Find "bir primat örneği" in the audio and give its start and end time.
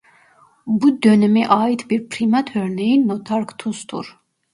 1.89-3.07